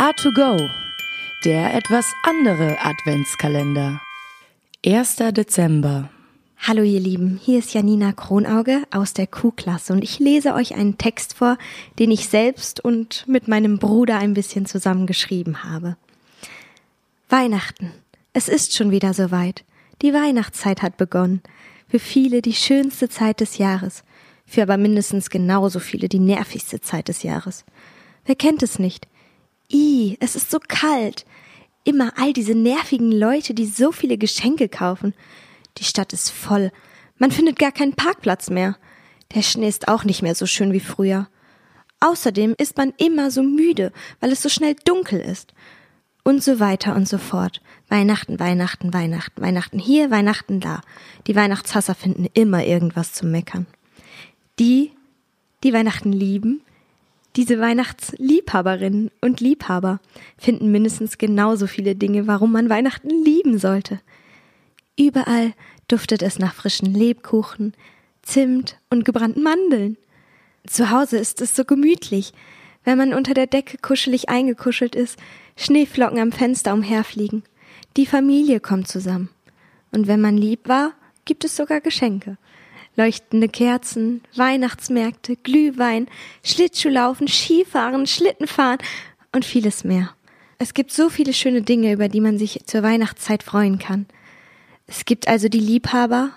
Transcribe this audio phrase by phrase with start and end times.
[0.00, 0.70] A2Go,
[1.44, 4.00] der etwas andere Adventskalender.
[4.82, 5.16] 1.
[5.16, 6.08] Dezember.
[6.56, 10.96] Hallo ihr Lieben, hier ist Janina Kronauge aus der Q-Klasse und ich lese euch einen
[10.96, 11.58] Text vor,
[11.98, 15.98] den ich selbst und mit meinem Bruder ein bisschen zusammengeschrieben habe.
[17.28, 17.92] Weihnachten.
[18.32, 19.64] Es ist schon wieder soweit.
[20.00, 21.42] Die Weihnachtszeit hat begonnen.
[21.88, 24.02] Für viele die schönste Zeit des Jahres,
[24.46, 27.66] für aber mindestens genauso viele die nervigste Zeit des Jahres.
[28.24, 29.09] Wer kennt es nicht?
[29.72, 31.24] I, es ist so kalt.
[31.84, 35.14] Immer all diese nervigen Leute, die so viele Geschenke kaufen.
[35.78, 36.72] Die Stadt ist voll.
[37.16, 38.76] Man findet gar keinen Parkplatz mehr.
[39.34, 41.28] Der Schnee ist auch nicht mehr so schön wie früher.
[42.00, 45.52] Außerdem ist man immer so müde, weil es so schnell dunkel ist.
[46.22, 47.62] Und so weiter und so fort.
[47.88, 50.82] Weihnachten, Weihnachten, Weihnachten, Weihnachten hier, Weihnachten da.
[51.26, 53.66] Die Weihnachtshasser finden immer irgendwas zu meckern.
[54.58, 54.92] Die,
[55.62, 56.62] die Weihnachten lieben,
[57.36, 60.00] diese Weihnachtsliebhaberinnen und Liebhaber
[60.36, 64.00] finden mindestens genauso viele Dinge, warum man Weihnachten lieben sollte.
[64.98, 65.52] Überall
[65.88, 67.74] duftet es nach frischen Lebkuchen,
[68.22, 69.96] Zimt und gebrannten Mandeln.
[70.66, 72.32] Zu Hause ist es so gemütlich,
[72.84, 75.18] wenn man unter der Decke kuschelig eingekuschelt ist,
[75.56, 77.42] Schneeflocken am Fenster umherfliegen.
[77.96, 79.30] Die Familie kommt zusammen.
[79.90, 80.92] Und wenn man lieb war,
[81.24, 82.36] gibt es sogar Geschenke
[82.96, 86.08] leuchtende Kerzen, Weihnachtsmärkte, Glühwein,
[86.44, 88.78] Schlittschuhlaufen, Skifahren, Schlittenfahren
[89.32, 90.10] und vieles mehr.
[90.58, 94.06] Es gibt so viele schöne Dinge, über die man sich zur Weihnachtszeit freuen kann.
[94.86, 96.30] Es gibt also die Liebhaber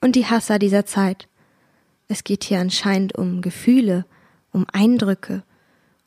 [0.00, 1.28] und die Hasser dieser Zeit.
[2.08, 4.04] Es geht hier anscheinend um Gefühle,
[4.52, 5.42] um Eindrücke,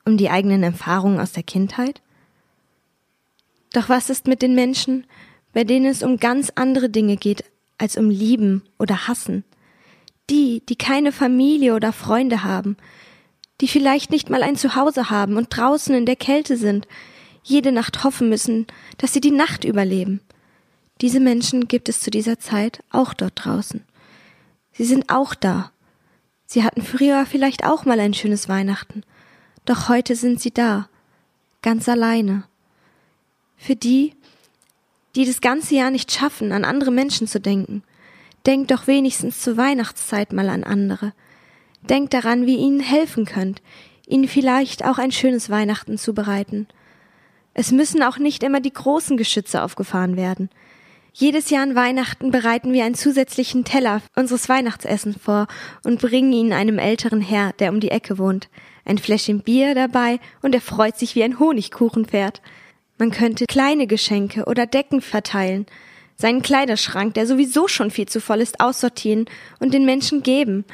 [0.05, 2.01] um die eigenen Erfahrungen aus der Kindheit.
[3.73, 5.05] Doch was ist mit den Menschen,
[5.53, 7.43] bei denen es um ganz andere Dinge geht
[7.77, 9.43] als um Lieben oder Hassen?
[10.30, 12.78] Die, die keine Familie oder Freunde haben,
[13.62, 16.88] die vielleicht nicht mal ein Zuhause haben und draußen in der Kälte sind,
[17.44, 18.66] jede Nacht hoffen müssen,
[18.98, 20.22] dass sie die Nacht überleben.
[21.02, 23.84] Diese Menschen gibt es zu dieser Zeit auch dort draußen.
[24.72, 25.72] Sie sind auch da.
[26.47, 29.03] Sie hatten früher vielleicht auch mal ein schönes Weihnachten,
[29.66, 30.90] doch heute sind sie da,
[31.62, 32.44] ganz alleine.
[33.58, 34.14] Für die,
[35.16, 37.84] die das ganze Jahr nicht schaffen, an andere Menschen zu denken,
[38.45, 41.13] Denkt doch wenigstens zur Weihnachtszeit mal an andere.
[41.81, 43.61] Denkt daran, wie ihr ihnen helfen könnt,
[44.07, 46.67] ihnen vielleicht auch ein schönes Weihnachten zu bereiten.
[47.53, 50.50] Es müssen auch nicht immer die großen Geschütze aufgefahren werden.
[51.13, 55.47] Jedes Jahr an Weihnachten bereiten wir einen zusätzlichen Teller unseres Weihnachtsessen vor
[55.84, 58.50] und bringen ihn einem älteren Herr, der um die Ecke wohnt.
[58.84, 62.41] Ein Fläschchen Bier dabei und er freut sich wie ein Honigkuchenpferd.
[62.97, 65.66] Man könnte kleine Geschenke oder Decken verteilen,
[66.16, 69.26] seinen Kleiderschrank, der sowieso schon viel zu voll ist, aussortieren
[69.59, 70.66] und den Menschen geben.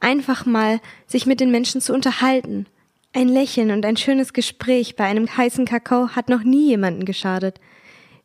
[0.00, 2.66] Einfach mal sich mit den Menschen zu unterhalten.
[3.12, 7.60] Ein Lächeln und ein schönes Gespräch bei einem heißen Kakao hat noch nie jemanden geschadet.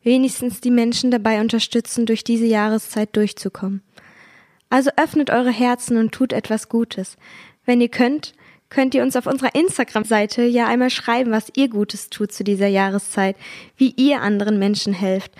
[0.02, 3.82] Wenigstens die Menschen dabei unterstützen, durch diese Jahreszeit durchzukommen.
[4.68, 7.16] Also öffnet eure Herzen und tut etwas Gutes.
[7.64, 8.34] Wenn ihr könnt,
[8.68, 12.66] könnt ihr uns auf unserer Instagram-Seite ja einmal schreiben, was ihr Gutes tut zu dieser
[12.66, 13.36] Jahreszeit,
[13.76, 15.32] wie ihr anderen Menschen helft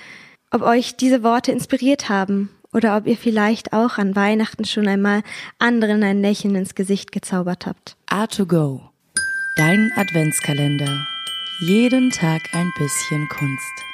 [0.52, 5.22] ob euch diese Worte inspiriert haben oder ob ihr vielleicht auch an Weihnachten schon einmal
[5.58, 7.96] anderen ein Lächeln ins Gesicht gezaubert habt.
[8.10, 8.80] A2Go.
[9.56, 11.06] Dein Adventskalender.
[11.60, 13.91] Jeden Tag ein bisschen Kunst.